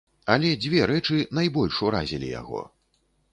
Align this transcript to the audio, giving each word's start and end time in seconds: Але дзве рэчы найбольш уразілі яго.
Але 0.35 0.53
дзве 0.61 0.79
рэчы 0.91 1.17
найбольш 1.41 1.83
уразілі 1.91 2.31
яго. 2.41 2.65